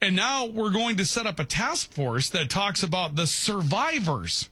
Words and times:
And 0.00 0.14
now 0.14 0.46
we're 0.46 0.70
going 0.70 0.96
to 0.96 1.04
set 1.04 1.26
up 1.26 1.40
a 1.40 1.44
task 1.44 1.92
force 1.92 2.30
that 2.30 2.50
talks 2.50 2.82
about 2.82 3.16
the 3.16 3.26
survivors 3.26 4.48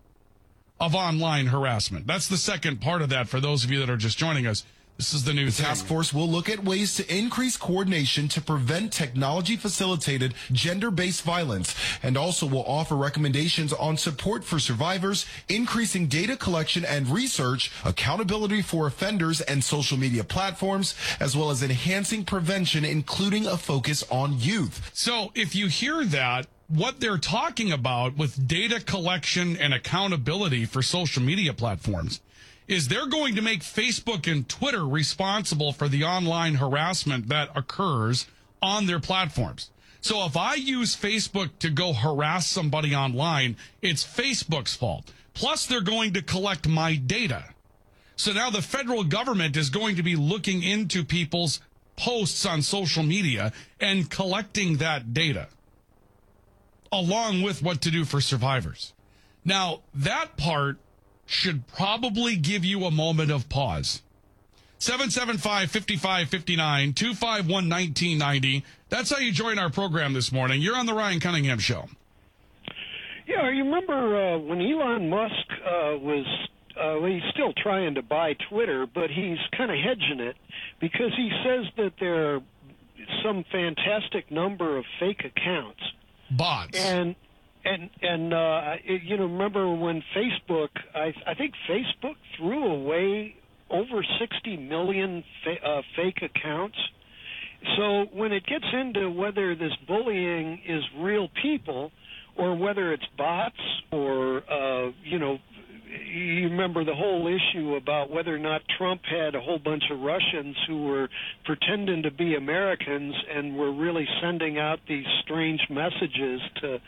of 0.80 0.94
online 0.94 1.46
harassment. 1.46 2.06
That's 2.06 2.28
the 2.28 2.36
second 2.36 2.80
part 2.80 3.00
of 3.00 3.08
that 3.10 3.28
for 3.28 3.40
those 3.40 3.64
of 3.64 3.70
you 3.70 3.78
that 3.78 3.88
are 3.88 3.96
just 3.96 4.18
joining 4.18 4.46
us. 4.46 4.64
This 4.96 5.12
is 5.12 5.24
the 5.24 5.34
new 5.34 5.50
The 5.50 5.62
task 5.62 5.84
force. 5.84 6.14
Will 6.14 6.28
look 6.28 6.48
at 6.48 6.64
ways 6.64 6.94
to 6.94 7.14
increase 7.14 7.58
coordination 7.58 8.28
to 8.28 8.40
prevent 8.40 8.94
technology 8.94 9.56
facilitated 9.56 10.32
gender 10.52 10.90
based 10.90 11.22
violence. 11.22 11.74
And 12.02 12.16
also 12.16 12.46
will 12.46 12.64
offer 12.64 12.96
recommendations 12.96 13.74
on 13.74 13.98
support 13.98 14.42
for 14.42 14.58
survivors, 14.58 15.26
increasing 15.50 16.06
data 16.06 16.34
collection 16.34 16.86
and 16.86 17.08
research, 17.08 17.70
accountability 17.84 18.62
for 18.62 18.86
offenders 18.86 19.42
and 19.42 19.62
social 19.62 19.98
media 19.98 20.24
platforms, 20.24 20.94
as 21.20 21.36
well 21.36 21.50
as 21.50 21.62
enhancing 21.62 22.24
prevention, 22.24 22.84
including 22.84 23.46
a 23.46 23.58
focus 23.58 24.02
on 24.10 24.40
youth. 24.40 24.90
So 24.94 25.30
if 25.34 25.54
you 25.54 25.66
hear 25.66 26.06
that, 26.06 26.46
what 26.68 27.00
they're 27.00 27.18
talking 27.18 27.70
about 27.70 28.16
with 28.16 28.48
data 28.48 28.80
collection 28.80 29.58
and 29.58 29.74
accountability 29.74 30.64
for 30.64 30.80
social 30.80 31.22
media 31.22 31.52
platforms 31.52 32.20
is 32.68 32.88
they're 32.88 33.06
going 33.06 33.34
to 33.34 33.42
make 33.42 33.60
Facebook 33.60 34.30
and 34.30 34.48
Twitter 34.48 34.86
responsible 34.86 35.72
for 35.72 35.88
the 35.88 36.04
online 36.04 36.56
harassment 36.56 37.28
that 37.28 37.50
occurs 37.54 38.26
on 38.60 38.86
their 38.86 39.00
platforms. 39.00 39.70
So 40.00 40.24
if 40.24 40.36
I 40.36 40.54
use 40.54 40.96
Facebook 40.96 41.50
to 41.60 41.70
go 41.70 41.92
harass 41.92 42.46
somebody 42.46 42.94
online, 42.94 43.56
it's 43.82 44.04
Facebook's 44.04 44.74
fault. 44.74 45.12
Plus 45.34 45.66
they're 45.66 45.80
going 45.80 46.12
to 46.14 46.22
collect 46.22 46.68
my 46.68 46.96
data. 46.96 47.44
So 48.16 48.32
now 48.32 48.50
the 48.50 48.62
federal 48.62 49.04
government 49.04 49.56
is 49.56 49.68
going 49.68 49.96
to 49.96 50.02
be 50.02 50.16
looking 50.16 50.62
into 50.62 51.04
people's 51.04 51.60
posts 51.96 52.46
on 52.46 52.62
social 52.62 53.02
media 53.02 53.52
and 53.80 54.10
collecting 54.10 54.78
that 54.78 55.12
data 55.12 55.48
along 56.92 57.42
with 57.42 57.62
what 57.62 57.80
to 57.82 57.90
do 57.90 58.04
for 58.04 58.20
survivors. 58.20 58.92
Now, 59.44 59.80
that 59.94 60.36
part 60.36 60.78
should 61.26 61.66
probably 61.66 62.36
give 62.36 62.64
you 62.64 62.84
a 62.84 62.90
moment 62.90 63.30
of 63.30 63.48
pause. 63.48 64.02
775 64.78 65.70
5559 65.70 66.92
251 66.92 67.68
1990. 67.68 68.64
That's 68.88 69.10
how 69.10 69.18
you 69.18 69.32
join 69.32 69.58
our 69.58 69.70
program 69.70 70.12
this 70.12 70.30
morning. 70.30 70.60
You're 70.60 70.76
on 70.76 70.86
the 70.86 70.94
Ryan 70.94 71.18
Cunningham 71.18 71.58
Show. 71.58 71.88
Yeah, 73.26 73.50
you 73.50 73.64
remember 73.64 74.34
uh, 74.34 74.38
when 74.38 74.60
Elon 74.60 75.10
Musk 75.10 75.32
uh, 75.64 75.98
was, 75.98 76.24
uh, 76.76 77.00
well, 77.00 77.06
he's 77.06 77.22
still 77.32 77.52
trying 77.54 77.94
to 77.96 78.02
buy 78.02 78.34
Twitter, 78.48 78.86
but 78.86 79.10
he's 79.10 79.38
kind 79.56 79.70
of 79.70 79.76
hedging 79.78 80.20
it 80.20 80.36
because 80.80 81.12
he 81.16 81.30
says 81.44 81.64
that 81.76 81.94
there 81.98 82.36
are 82.36 82.40
some 83.24 83.44
fantastic 83.50 84.30
number 84.30 84.76
of 84.76 84.84
fake 85.00 85.24
accounts. 85.24 85.80
Bots. 86.30 86.78
And 86.78 87.16
and 87.66 87.90
and 88.02 88.32
uh, 88.32 88.74
you 88.84 89.16
know, 89.16 89.26
remember 89.26 89.74
when 89.74 90.02
Facebook? 90.16 90.68
I, 90.94 91.12
I 91.26 91.34
think 91.34 91.52
Facebook 91.68 92.14
threw 92.36 92.72
away 92.72 93.34
over 93.70 94.04
60 94.20 94.56
million 94.56 95.24
fa- 95.44 95.68
uh, 95.68 95.82
fake 95.96 96.22
accounts. 96.22 96.76
So 97.76 98.06
when 98.12 98.32
it 98.32 98.44
gets 98.46 98.64
into 98.72 99.10
whether 99.10 99.54
this 99.54 99.72
bullying 99.88 100.60
is 100.66 100.82
real 100.98 101.28
people 101.42 101.90
or 102.38 102.56
whether 102.56 102.92
it's 102.92 103.06
bots 103.18 103.56
or 103.90 104.42
uh, 104.50 104.90
you 105.04 105.18
know 105.18 105.38
you 106.16 106.48
remember 106.48 106.84
the 106.84 106.94
whole 106.94 107.26
issue 107.26 107.74
about 107.74 108.10
whether 108.10 108.34
or 108.34 108.38
not 108.38 108.62
Trump 108.78 109.02
had 109.04 109.34
a 109.34 109.40
whole 109.40 109.58
bunch 109.58 109.84
of 109.90 110.00
Russians 110.00 110.56
who 110.66 110.84
were 110.84 111.08
pretending 111.44 112.02
to 112.02 112.10
be 112.10 112.34
Americans 112.34 113.14
and 113.34 113.56
were 113.56 113.72
really 113.72 114.06
sending 114.22 114.58
out 114.58 114.78
these 114.88 115.04
strange 115.22 115.60
messages 115.70 116.40
to 116.60 116.78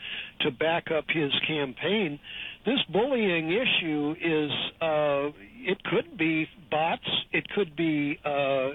to 0.41 0.51
back 0.51 0.91
up 0.91 1.05
his 1.09 1.31
campaign. 1.47 2.19
This 2.65 2.79
bullying 2.91 3.51
issue 3.51 4.15
is 4.21 4.51
uh, 4.81 5.29
it 5.61 5.83
could 5.83 6.17
be 6.17 6.47
bots, 6.71 7.07
it 7.31 7.47
could 7.49 7.75
be 7.75 8.19
uh, 8.25 8.69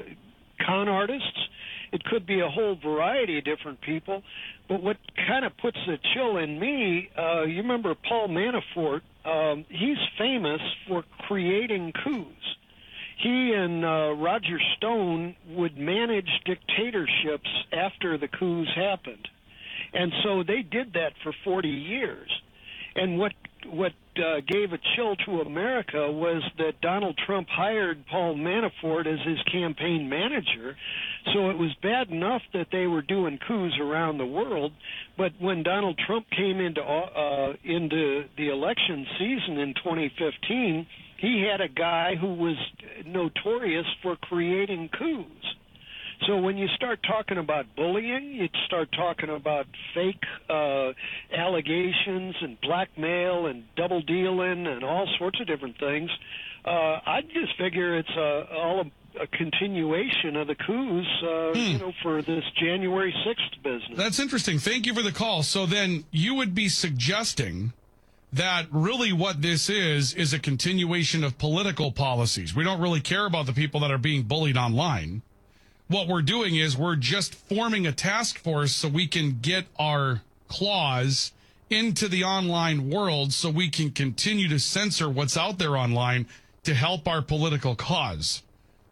con 0.64 0.88
artists, 0.88 1.48
it 1.92 2.04
could 2.04 2.26
be 2.26 2.40
a 2.40 2.48
whole 2.48 2.76
variety 2.82 3.38
of 3.38 3.44
different 3.44 3.80
people. 3.80 4.22
But 4.68 4.82
what 4.82 4.96
kind 5.28 5.44
of 5.44 5.56
puts 5.58 5.78
a 5.88 5.96
chill 6.14 6.38
in 6.38 6.58
me, 6.58 7.08
uh, 7.18 7.42
you 7.42 7.58
remember 7.58 7.94
Paul 8.08 8.28
Manafort? 8.28 9.02
Um, 9.24 9.64
he's 9.68 9.98
famous 10.18 10.60
for 10.86 11.04
creating 11.26 11.92
coups. 12.04 12.56
He 13.18 13.52
and 13.54 13.84
uh, 13.84 14.14
Roger 14.16 14.58
Stone 14.76 15.36
would 15.48 15.78
manage 15.78 16.28
dictatorships 16.44 17.48
after 17.72 18.18
the 18.18 18.28
coups 18.28 18.70
happened, 18.74 19.28
and 19.92 20.12
so 20.22 20.42
they 20.42 20.62
did 20.62 20.94
that 20.94 21.12
for 21.22 21.32
40 21.44 21.68
years. 21.68 22.30
And 22.96 23.18
what 23.18 23.32
what 23.66 23.92
uh, 24.16 24.40
gave 24.46 24.72
a 24.72 24.78
chill 24.94 25.16
to 25.16 25.40
America 25.40 26.10
was 26.10 26.42
that 26.58 26.80
Donald 26.80 27.18
Trump 27.26 27.48
hired 27.48 28.04
Paul 28.06 28.36
Manafort 28.36 29.06
as 29.06 29.18
his 29.26 29.40
campaign 29.50 30.08
manager. 30.08 30.76
So 31.32 31.48
it 31.48 31.56
was 31.56 31.70
bad 31.82 32.10
enough 32.10 32.42
that 32.52 32.66
they 32.70 32.86
were 32.86 33.02
doing 33.02 33.38
coups 33.46 33.74
around 33.80 34.18
the 34.18 34.26
world, 34.26 34.72
but 35.16 35.32
when 35.40 35.62
Donald 35.62 35.98
Trump 36.06 36.26
came 36.30 36.60
into 36.60 36.82
uh, 36.82 37.54
into 37.64 38.24
the 38.36 38.50
election 38.50 39.06
season 39.18 39.58
in 39.58 39.74
2015, 39.74 40.86
he 41.18 41.48
had 41.50 41.60
a 41.60 41.68
guy 41.68 42.14
who 42.20 42.34
was 42.34 42.56
notorious 43.06 43.86
for 44.02 44.16
creating 44.16 44.90
coups. 44.98 45.54
So 46.26 46.38
when 46.38 46.56
you 46.56 46.68
start 46.76 47.00
talking 47.06 47.38
about 47.38 47.66
bullying, 47.76 48.32
you 48.32 48.48
start 48.66 48.88
talking 48.92 49.30
about 49.30 49.66
fake 49.94 50.22
uh, 50.48 50.92
allegations 51.36 52.34
and 52.40 52.58
blackmail 52.60 53.46
and 53.46 53.64
double 53.76 54.00
dealing 54.02 54.66
and 54.66 54.84
all 54.84 55.08
sorts 55.18 55.40
of 55.40 55.46
different 55.46 55.78
things. 55.78 56.10
Uh, 56.64 57.00
I 57.04 57.20
just 57.22 57.58
figure 57.58 57.98
it's 57.98 58.08
uh, 58.16 58.56
all 58.56 58.84
a, 59.20 59.26
continuation 59.26 60.36
of 60.36 60.46
the 60.46 60.54
coups, 60.54 61.06
uh, 61.22 61.52
Hmm. 61.52 61.58
you 61.72 61.78
know, 61.78 61.92
for 62.02 62.22
this 62.22 62.44
January 62.60 63.14
sixth 63.24 63.62
business. 63.62 63.96
That's 63.96 64.18
interesting. 64.18 64.58
Thank 64.58 64.86
you 64.86 64.94
for 64.94 65.02
the 65.02 65.12
call. 65.12 65.42
So 65.42 65.66
then 65.66 66.04
you 66.10 66.34
would 66.34 66.54
be 66.54 66.68
suggesting 66.68 67.72
that 68.32 68.66
really 68.70 69.12
what 69.12 69.42
this 69.42 69.70
is 69.70 70.12
is 70.14 70.32
a 70.32 70.38
continuation 70.38 71.22
of 71.22 71.38
political 71.38 71.92
policies. 71.92 72.54
We 72.54 72.64
don't 72.64 72.80
really 72.80 73.00
care 73.00 73.26
about 73.26 73.46
the 73.46 73.52
people 73.52 73.80
that 73.80 73.90
are 73.92 73.98
being 73.98 74.22
bullied 74.22 74.56
online. 74.56 75.22
What 75.86 76.08
we're 76.08 76.22
doing 76.22 76.56
is 76.56 76.76
we're 76.76 76.96
just 76.96 77.34
forming 77.34 77.86
a 77.86 77.92
task 77.92 78.38
force 78.38 78.74
so 78.74 78.88
we 78.88 79.06
can 79.06 79.38
get 79.40 79.66
our 79.78 80.22
claws 80.48 81.32
into 81.70 82.08
the 82.08 82.24
online 82.24 82.90
world 82.90 83.32
so 83.32 83.50
we 83.50 83.68
can 83.68 83.90
continue 83.90 84.48
to 84.48 84.58
censor 84.58 85.08
what's 85.08 85.36
out 85.36 85.58
there 85.58 85.76
online 85.76 86.26
to 86.64 86.74
help 86.74 87.06
our 87.06 87.22
political 87.22 87.76
cause. 87.76 88.42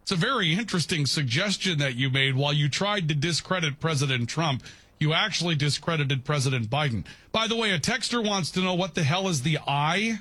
It's 0.02 0.10
a 0.10 0.16
very 0.16 0.52
interesting 0.52 1.06
suggestion 1.06 1.78
that 1.78 1.94
you 1.94 2.10
made 2.10 2.34
while 2.34 2.52
you 2.52 2.68
tried 2.68 3.08
to 3.08 3.14
discredit 3.14 3.78
President 3.78 4.28
Trump. 4.28 4.64
You 4.98 5.14
actually 5.14 5.54
discredited 5.54 6.24
President 6.24 6.68
Biden. 6.68 7.04
By 7.30 7.46
the 7.46 7.54
way, 7.56 7.70
a 7.70 7.78
texter 7.78 8.24
wants 8.24 8.50
to 8.52 8.60
know 8.60 8.74
what 8.74 8.94
the 8.94 9.04
hell 9.04 9.28
is 9.28 9.42
the 9.42 9.58
I 9.66 10.20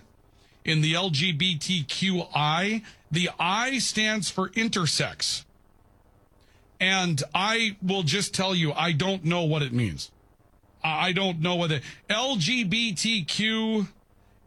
in 0.64 0.81
the 0.81 0.94
LGBTQI? 0.94 2.84
The 3.12 3.30
I 3.40 3.80
stands 3.80 4.30
for 4.30 4.50
intersex. 4.50 5.46
And 6.80 7.24
I 7.34 7.75
will 7.81 8.03
just 8.03 8.36
tell 8.36 8.53
you, 8.53 8.74
I 8.74 8.92
don't 8.92 9.25
know 9.25 9.44
what 9.44 9.63
it 9.63 9.74
means. 9.74 10.12
I 10.84 11.12
don't 11.12 11.40
know 11.40 11.56
it 11.56 11.81
LGBTQ 12.09 13.88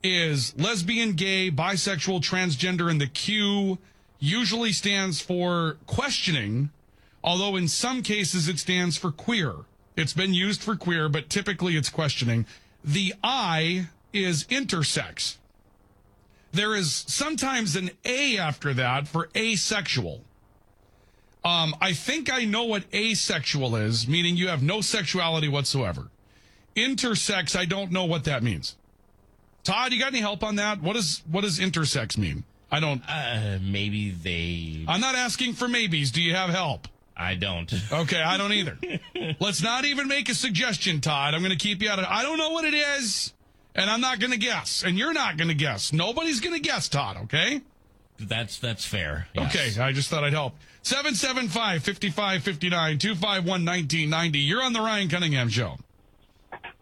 is 0.03 0.55
lesbian, 0.56 1.12
gay, 1.12 1.51
bisexual, 1.51 2.21
transgender, 2.21 2.89
and 2.91 3.01
the 3.01 3.06
Q 3.06 3.78
usually 4.19 4.72
stands 4.72 5.20
for 5.20 5.76
questioning, 5.86 6.70
although 7.22 7.56
in 7.56 7.69
some 7.69 8.02
cases 8.02 8.48
it 8.48 8.58
stands 8.58 8.97
for 8.97 9.10
queer. 9.10 9.54
It's 9.97 10.12
been 10.12 10.34
used 10.34 10.62
for 10.62 10.77
queer, 10.77 11.09
but 11.09 11.30
typically 11.30 11.77
it's 11.77 11.89
questioning. 11.89 12.47
The 12.84 13.15
I 13.22 13.89
is 14.12 14.44
intersex. 14.44 15.36
There 16.53 16.74
is 16.74 17.04
sometimes 17.09 17.74
an 17.74 17.91
A 18.04 18.39
after 18.39 18.72
that 18.74 19.09
for 19.09 19.28
asexual. 19.36 20.22
Um, 21.44 21.74
I 21.80 21.92
think 21.92 22.33
I 22.33 22.44
know 22.44 22.65
what 22.65 22.84
asexual 22.94 23.77
is, 23.77 24.09
meaning 24.09 24.36
you 24.36 24.48
have 24.48 24.62
no 24.62 24.80
sexuality 24.80 25.48
whatsoever. 25.48 26.09
Intersex, 26.74 27.56
I 27.56 27.66
don't 27.66 27.92
know 27.92 28.04
what 28.04 28.24
that 28.24 28.42
means. 28.42 28.77
Todd, 29.62 29.92
you 29.92 29.98
got 29.98 30.12
any 30.12 30.21
help 30.21 30.42
on 30.42 30.56
that? 30.56 30.83
What 30.83 30.94
does 30.94 31.22
what 31.30 31.42
does 31.42 31.59
intersex 31.59 32.16
mean? 32.16 32.44
I 32.74 32.80
don't. 32.80 33.03
Uh, 33.09 33.59
maybe 33.62 34.10
they. 34.10 34.84
I'm 34.88 35.00
not 35.00 35.15
asking 35.15 35.53
for 35.53 35.68
maybes. 35.68 36.10
Do 36.10 36.21
you 36.21 36.34
have 36.34 36.50
help? 36.50 36.88
I 37.16 37.36
don't. 37.36 37.72
Okay, 37.92 38.21
I 38.21 38.36
don't 38.36 38.53
either. 38.53 38.76
Let's 39.41 39.62
not 39.62 39.84
even 39.84 40.09
make 40.09 40.28
a 40.28 40.34
suggestion, 40.34 41.00
Todd. 41.00 41.34
I'm 41.34 41.41
going 41.41 41.53
to 41.53 41.56
keep 41.56 41.80
you 41.82 41.88
out 41.88 42.00
of. 42.00 42.06
I 42.09 42.24
don't 42.24 42.36
know 42.36 42.50
what 42.50 42.65
it 42.65 42.74
is, 42.74 43.32
and 43.76 43.88
I'm 43.88 44.00
not 44.00 44.18
going 44.18 44.32
to 44.32 44.38
guess, 44.38 44.82
and 44.82 44.98
you're 44.98 45.12
not 45.12 45.36
going 45.36 45.50
to 45.50 45.54
guess. 45.54 45.92
Nobody's 45.92 46.41
going 46.41 46.56
to 46.56 46.60
guess, 46.60 46.88
Todd. 46.88 47.16
Okay. 47.24 47.62
That's 48.18 48.59
that's 48.59 48.84
fair. 48.84 49.28
yes. 49.34 49.54
Okay, 49.54 49.80
I 49.80 49.92
just 49.92 50.10
thought 50.10 50.24
I'd 50.24 50.32
help. 50.32 50.54
775 50.82 51.84
5559 51.84 52.98
251 52.98 53.65
1990. 53.65 54.38
You're 54.41 54.65
on 54.65 54.72
the 54.72 54.80
Ryan 54.80 55.09
Cunningham 55.09 55.48
Show. 55.48 55.77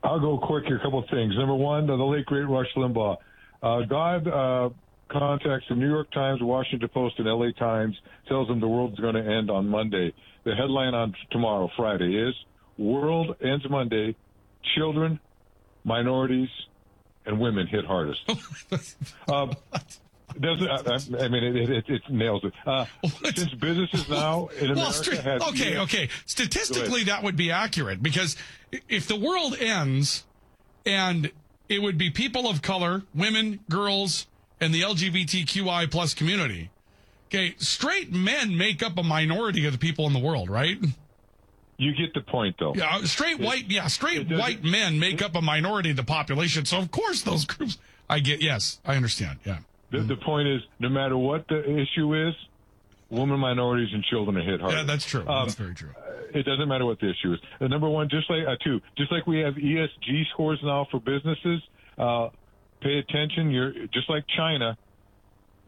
I'll 0.02 0.20
go 0.20 0.38
quick 0.38 0.64
here. 0.64 0.78
A 0.78 0.80
couple 0.80 1.00
of 1.00 1.10
things. 1.10 1.34
Number 1.36 1.54
one, 1.54 1.86
the 1.86 1.96
late 1.96 2.24
great 2.24 2.48
Rush 2.48 2.72
Limbaugh. 2.76 3.18
Uh, 3.62 3.82
God 3.82 4.26
uh, 4.26 4.70
contacts 5.12 5.66
the 5.68 5.74
New 5.74 5.88
York 5.88 6.10
Times, 6.12 6.40
Washington 6.42 6.88
Post, 6.88 7.18
and 7.18 7.28
L.A. 7.28 7.52
Times. 7.52 7.96
Tells 8.28 8.48
them 8.48 8.60
the 8.60 8.68
world's 8.68 8.98
going 8.98 9.14
to 9.14 9.24
end 9.24 9.50
on 9.50 9.68
Monday. 9.68 10.12
The 10.44 10.54
headline 10.54 10.94
on 10.94 11.14
tomorrow, 11.30 11.70
Friday, 11.76 12.16
is 12.16 12.34
"World 12.78 13.36
ends 13.42 13.68
Monday. 13.68 14.16
Children, 14.76 15.20
minorities, 15.84 16.48
and 17.26 17.38
women 17.38 17.66
hit 17.66 17.84
hardest." 17.84 18.20
um, 19.28 19.52
doesn't 20.40 21.14
I, 21.20 21.24
I 21.24 21.28
mean 21.28 21.44
it, 21.44 21.70
it, 21.70 21.84
it 21.88 22.02
nails 22.10 22.42
it? 22.44 22.52
Uh, 22.66 22.86
since 23.34 23.52
businesses 23.54 24.08
now 24.08 24.48
in 24.58 24.70
America 24.70 24.80
well, 24.80 24.92
stra- 24.92 25.20
have 25.20 25.42
okay, 25.42 25.78
okay. 25.78 26.08
Statistically, 26.26 27.04
that 27.04 27.22
would 27.22 27.36
be 27.36 27.50
accurate 27.50 28.02
because 28.02 28.36
if 28.88 29.06
the 29.06 29.16
world 29.16 29.56
ends 29.58 30.24
and 30.86 31.30
it 31.68 31.82
would 31.82 31.98
be 31.98 32.10
people 32.10 32.48
of 32.48 32.62
color, 32.62 33.02
women, 33.14 33.60
girls, 33.68 34.26
and 34.62 34.72
the 34.72 34.82
LGBTQI 34.82 35.90
plus 35.90 36.14
community. 36.14 36.70
Okay, 37.26 37.54
straight 37.58 38.12
men 38.12 38.56
make 38.56 38.82
up 38.82 38.96
a 38.96 39.02
minority 39.02 39.66
of 39.66 39.72
the 39.72 39.78
people 39.78 40.06
in 40.06 40.12
the 40.12 40.18
world, 40.18 40.48
right? 40.48 40.78
You 41.78 41.94
get 41.94 42.14
the 42.14 42.20
point, 42.20 42.56
though. 42.60 42.72
Yeah, 42.74 43.02
straight 43.04 43.40
white, 43.40 43.68
yeah, 43.68 43.88
straight 43.88 44.30
white 44.30 44.62
men 44.62 45.00
make 45.00 45.20
up 45.20 45.34
a 45.34 45.42
minority 45.42 45.90
of 45.90 45.96
the 45.96 46.04
population. 46.04 46.64
So 46.64 46.78
of 46.78 46.90
course 46.90 47.22
those 47.22 47.44
groups. 47.44 47.78
I 48.08 48.20
get. 48.20 48.40
Yes, 48.42 48.80
I 48.84 48.94
understand. 48.94 49.40
Yeah. 49.44 49.58
The, 49.90 50.00
the 50.00 50.16
point 50.16 50.46
is, 50.46 50.60
no 50.78 50.88
matter 50.88 51.16
what 51.16 51.48
the 51.48 51.62
issue 51.62 52.28
is, 52.28 52.34
women, 53.10 53.40
minorities, 53.40 53.88
and 53.92 54.04
children 54.04 54.36
are 54.36 54.42
hit 54.42 54.60
hard. 54.60 54.74
Yeah, 54.74 54.82
that's 54.84 55.06
true. 55.06 55.26
Um, 55.26 55.46
that's 55.46 55.54
very 55.54 55.74
true. 55.74 55.90
It 56.34 56.44
doesn't 56.44 56.68
matter 56.68 56.84
what 56.84 57.00
the 57.00 57.10
issue 57.10 57.32
is. 57.32 57.40
Uh, 57.60 57.66
number 57.66 57.88
one, 57.88 58.08
just 58.08 58.30
like 58.30 58.46
uh, 58.46 58.56
two, 58.62 58.80
just 58.96 59.10
like 59.10 59.26
we 59.26 59.40
have 59.40 59.54
ESG 59.54 60.28
scores 60.32 60.60
now 60.62 60.86
for 60.90 61.00
businesses. 61.00 61.62
Uh, 61.98 62.28
pay 62.82 62.98
attention. 62.98 63.50
You're 63.50 63.72
just 63.92 64.08
like 64.08 64.24
China. 64.36 64.76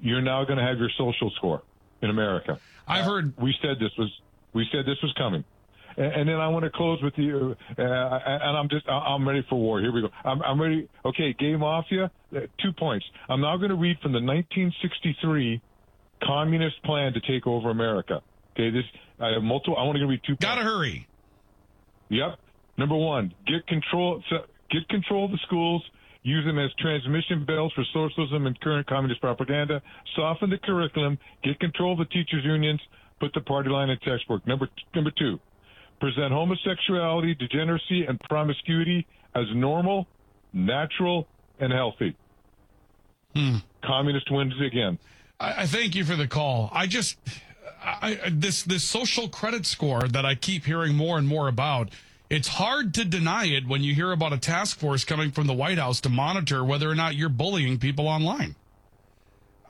You're 0.01 0.23
now 0.23 0.45
going 0.45 0.59
to 0.59 0.65
have 0.65 0.79
your 0.79 0.91
social 0.99 1.31
score 1.37 1.63
in 2.03 2.11
America. 2.11 2.59
I've 2.87 3.05
heard. 3.05 3.33
We 3.39 3.55
said 3.63 3.79
this 3.81 3.93
was. 3.99 4.11
We 4.53 4.67
said 4.71 4.87
this 4.87 5.01
was 5.03 5.13
coming. 5.17 5.45
And, 5.97 6.29
then 6.29 6.37
I 6.41 6.49
want 6.49 6.65
to 6.65 6.71
close 6.71 7.01
with 7.03 7.15
you, 7.17 7.55
uh, 7.79 7.83
and 7.83 8.57
I'm 8.57 8.69
just, 8.69 8.89
I'm 8.89 9.27
ready 9.29 9.47
for 9.49 9.61
war. 9.61 9.81
Here 9.81 9.93
we 9.93 10.01
go. 10.01 10.09
I'm, 10.25 10.43
I'm 10.43 10.61
ready. 10.61 10.89
Okay, 11.05 11.33
Gay 11.39 11.55
Mafia, 11.55 12.11
uh, 12.35 12.41
two 12.61 12.73
points. 12.73 13.07
I'm 13.29 13.41
now 13.41 13.57
going 13.57 13.69
to 13.69 13.77
read 13.77 13.99
from 14.01 14.11
the 14.11 14.19
1963 14.21 15.63
communist 16.25 16.83
plan 16.83 17.13
to 17.13 17.21
take 17.21 17.47
over 17.47 17.71
America. 17.71 18.23
Okay, 18.55 18.71
this, 18.71 18.85
I 19.21 19.35
have 19.35 19.43
multiple, 19.43 19.77
I 19.77 19.85
want 19.85 19.99
to 19.99 20.07
read 20.07 20.21
two 20.27 20.35
Gotta 20.37 20.63
points. 20.63 20.73
hurry. 20.73 21.09
Yep. 22.09 22.39
Number 22.77 22.97
one, 22.97 23.33
get 23.47 23.65
control, 23.69 24.21
get 24.71 24.89
control 24.89 25.27
of 25.27 25.31
the 25.31 25.39
schools, 25.47 25.83
use 26.25 26.45
them 26.45 26.59
as 26.59 26.71
transmission 26.81 27.45
belts 27.45 27.75
for 27.75 27.85
socialism 27.93 28.47
and 28.47 28.59
current 28.61 28.87
communist 28.89 29.21
propaganda, 29.21 29.81
soften 30.17 30.51
the 30.51 30.59
curriculum, 30.59 31.19
get 31.45 31.61
control 31.61 31.93
of 31.93 31.99
the 31.99 32.07
teachers' 32.07 32.45
unions, 32.45 32.81
put 33.21 33.33
the 33.35 33.43
party 33.43 33.69
line 33.69 33.91
in 33.91 33.99
textbook. 33.99 34.45
Number, 34.47 34.69
number 34.95 35.13
two, 35.17 35.39
present 36.01 36.33
homosexuality, 36.33 37.35
degeneracy, 37.35 38.07
and 38.09 38.19
promiscuity 38.21 39.07
as 39.35 39.45
normal, 39.55 40.09
natural, 40.53 41.29
and 41.61 41.73
healthy. 41.73 42.17
Hmm. 43.37 43.57
Communist 43.85 44.31
wins 44.31 44.55
again. 44.65 44.99
I, 45.39 45.63
I, 45.63 45.67
thank 45.67 45.95
you 45.95 46.05
for 46.05 46.17
the 46.17 46.29
call. 46.29 46.71
I 46.73 46.87
just 46.87 47.19
I, 47.83 48.31
this 48.33 48.63
this 48.63 48.83
social 48.83 49.29
credit 49.29 49.67
score 49.67 50.09
that 50.09 50.25
I 50.25 50.37
keep 50.37 50.65
hearing 50.65 50.95
more 50.95 51.19
and 51.19 51.29
more 51.29 51.49
about. 51.49 51.91
It's 52.31 52.49
hard 52.49 52.95
to 52.95 53.05
deny 53.05 53.45
it 53.47 53.67
when 53.67 53.83
you 53.83 53.95
hear 53.95 54.11
about 54.11 54.33
a 54.33 54.39
task 54.39 54.79
force 54.79 55.05
coming 55.05 55.31
from 55.31 55.47
the 55.47 55.53
White 55.53 55.79
House 55.79 56.01
to 56.03 56.09
monitor 56.09 56.65
whether 56.65 56.91
or 56.91 56.95
not 56.95 57.15
you're 57.15 57.29
bullying 57.29 57.79
people 57.79 58.09
online. 58.09 58.55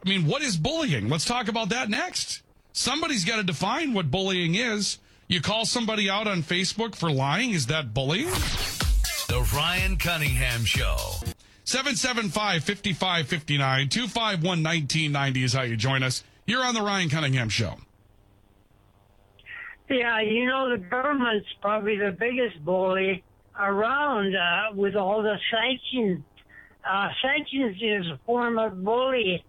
I 0.04 0.08
mean, 0.08 0.26
what 0.26 0.42
is 0.42 0.56
bullying? 0.56 1.08
Let's 1.08 1.24
talk 1.24 1.48
about 1.48 1.70
that 1.70 1.88
next. 1.88 2.42
Somebody's 2.72 3.24
got 3.24 3.36
to 3.36 3.42
define 3.42 3.92
what 3.92 4.10
bullying 4.10 4.54
is. 4.54 4.98
You 5.26 5.40
call 5.40 5.64
somebody 5.64 6.08
out 6.08 6.28
on 6.28 6.42
Facebook 6.42 6.94
for 6.94 7.10
lying? 7.10 7.50
Is 7.50 7.66
that 7.66 7.94
bullying? 7.94 8.30
The 9.28 9.48
Ryan 9.54 9.96
Cunningham 9.96 10.64
Show. 10.64 10.96
775 11.64 12.62
5559 12.62 13.88
251 13.88 14.62
1990 14.62 15.42
is 15.44 15.52
how 15.54 15.62
you 15.62 15.76
join 15.76 16.02
us. 16.02 16.22
You're 16.46 16.64
on 16.64 16.74
the 16.74 16.82
Ryan 16.82 17.08
Cunningham 17.08 17.48
Show. 17.48 17.78
Yeah, 19.88 20.20
you 20.20 20.46
know, 20.46 20.70
the 20.70 20.78
government's 20.78 21.46
probably 21.60 21.96
the 21.96 22.16
biggest 22.18 22.64
bully 22.64 23.22
around 23.58 24.34
uh, 24.34 24.74
with 24.74 24.96
all 24.96 25.22
the 25.22 25.36
sanctions. 25.50 26.24
Uh, 26.88 27.08
sanctions 27.22 27.76
is 27.80 28.06
a 28.12 28.18
form 28.26 28.58
of 28.58 28.82
bullying. 28.82 29.40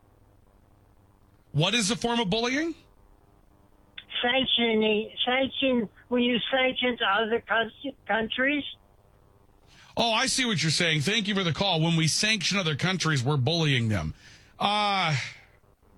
What 1.52 1.74
is 1.74 1.90
a 1.90 1.96
form 1.96 2.20
of 2.20 2.30
bullying? 2.30 2.76
sanctioning 4.22 5.12
sanction 5.26 5.90
when 6.08 6.24
you 6.24 6.38
sanction 6.52 6.98
other 7.06 7.44
countries. 8.08 8.64
Oh, 9.98 10.12
I 10.12 10.26
see 10.28 10.46
what 10.46 10.62
you're 10.62 10.72
saying. 10.72 11.02
Thank 11.02 11.28
you 11.28 11.36
for 11.36 11.44
the 11.44 11.54
call. 11.54 11.82
When 11.82 11.96
we 11.96 12.08
sanction 12.08 12.58
other 12.58 12.76
countries, 12.76 13.24
we're 13.24 13.38
bullying 13.38 13.88
them. 13.88 14.14
Uh, 14.60 15.16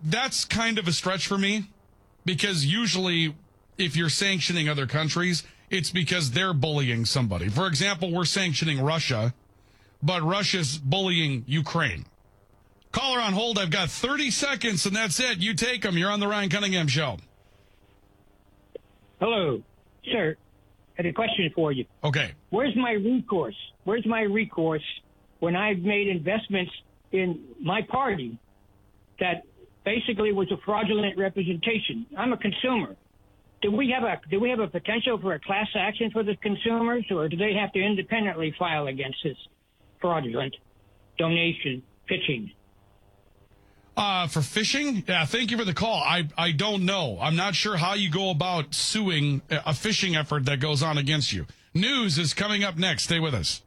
that's 0.03 0.45
kind 0.45 0.77
of 0.77 0.87
a 0.87 0.91
stretch 0.91 1.27
for 1.27 1.37
me 1.37 1.65
because 2.25 2.65
usually 2.65 3.35
if 3.77 3.95
you're 3.95 4.09
sanctioning 4.09 4.69
other 4.69 4.87
countries, 4.87 5.43
it's 5.69 5.91
because 5.91 6.31
they're 6.31 6.53
bullying 6.53 7.05
somebody. 7.05 7.49
For 7.49 7.67
example, 7.67 8.11
we're 8.11 8.25
sanctioning 8.25 8.81
Russia, 8.81 9.33
but 10.01 10.23
Russia's 10.23 10.77
bullying 10.77 11.43
Ukraine. 11.47 12.05
Caller 12.91 13.19
on 13.19 13.33
hold. 13.33 13.59
I've 13.59 13.69
got 13.69 13.89
30 13.89 14.31
seconds 14.31 14.85
and 14.85 14.95
that's 14.95 15.19
it. 15.19 15.39
You 15.39 15.53
take 15.53 15.81
them. 15.81 15.97
You're 15.97 16.11
on 16.11 16.19
the 16.19 16.27
Ryan 16.27 16.49
Cunningham 16.49 16.87
show. 16.87 17.17
Hello, 19.19 19.61
sir. 20.11 20.35
I 20.97 21.03
had 21.03 21.05
a 21.05 21.13
question 21.13 21.51
for 21.53 21.71
you. 21.71 21.85
Okay. 22.03 22.31
Where's 22.49 22.75
my 22.75 22.91
recourse? 22.91 23.55
Where's 23.83 24.05
my 24.05 24.21
recourse 24.21 24.83
when 25.39 25.55
I've 25.55 25.79
made 25.79 26.07
investments 26.07 26.71
in 27.11 27.43
my 27.61 27.81
party 27.83 28.37
that 29.19 29.43
basically 29.83 30.31
was 30.31 30.51
a 30.51 30.57
fraudulent 30.65 31.17
representation? 31.17 32.05
I'm 32.17 32.33
a 32.33 32.37
consumer. 32.37 32.95
Do 33.61 33.71
we 33.71 33.89
have 33.89 34.03
a 34.03 34.19
do 34.29 34.39
we 34.39 34.49
have 34.49 34.59
a 34.59 34.67
potential 34.67 35.17
for 35.19 35.33
a 35.33 35.39
class 35.39 35.67
action 35.75 36.11
for 36.11 36.23
the 36.23 36.35
consumers, 36.37 37.05
or 37.09 37.27
do 37.27 37.37
they 37.37 37.53
have 37.53 37.71
to 37.73 37.79
independently 37.79 38.53
file 38.57 38.87
against 38.87 39.17
this 39.23 39.37
fraudulent 39.99 40.55
donation 41.17 41.81
pitching? 42.05 42.51
Uh, 43.95 44.27
for 44.27 44.43
fishing? 44.43 45.03
Yeah, 45.07 45.25
thank 45.25 45.49
you 45.49 45.57
for 45.57 45.65
the 45.65 45.73
call. 45.73 46.03
I, 46.03 46.27
I 46.37 46.51
don't 46.51 46.85
know. 46.85 47.17
I'm 47.19 47.35
not 47.35 47.55
sure 47.55 47.77
how 47.77 47.95
you 47.95 48.11
go 48.11 48.29
about 48.29 48.75
suing 48.75 49.41
a 49.49 49.73
fishing 49.73 50.15
effort 50.15 50.45
that 50.45 50.59
goes 50.59 50.83
on 50.83 50.99
against 50.99 51.33
you. 51.33 51.47
News 51.73 52.19
is 52.19 52.35
coming 52.35 52.63
up 52.63 52.77
next. 52.77 53.05
Stay 53.05 53.19
with 53.19 53.33
us. 53.33 53.63